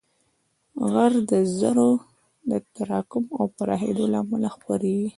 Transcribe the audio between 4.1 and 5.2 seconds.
له امله خپرېږي.